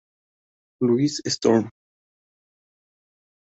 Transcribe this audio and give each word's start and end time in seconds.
Louis 0.81 1.21
Storm. 1.29 1.69